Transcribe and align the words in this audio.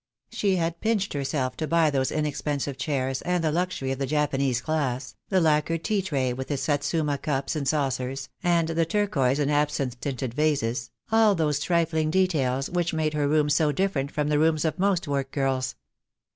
She 0.31 0.55
had 0.55 0.81
pinched 0.81 1.13
herself 1.13 1.55
to 1.57 1.67
buy 1.67 1.91
those 1.91 2.11
inexpensive 2.11 2.75
chairs, 2.75 3.21
and 3.21 3.43
the 3.43 3.51
luxury 3.51 3.91
of 3.91 3.99
the 3.99 4.07
Japanese 4.07 4.59
glass, 4.59 5.15
the 5.29 5.39
lacquered 5.39 5.83
tea 5.83 6.01
tray 6.01 6.33
with 6.33 6.49
its 6.49 6.63
Satsuma 6.63 7.19
cups 7.19 7.55
and 7.55 7.67
saucers, 7.67 8.27
and 8.41 8.69
the 8.69 8.83
turquoise 8.87 9.37
and 9.37 9.51
absinthe 9.51 9.99
tinted 9.99 10.33
vases, 10.33 10.89
all 11.11 11.35
those 11.35 11.59
trifling 11.59 12.09
details 12.09 12.67
which 12.67 12.95
made 12.95 13.13
her 13.13 13.27
room 13.27 13.47
so 13.47 13.71
different 13.71 14.09
from 14.09 14.29
the 14.29 14.39
rooms 14.39 14.65
of 14.65 14.79
most 14.79 15.05
workgirls. 15.05 15.75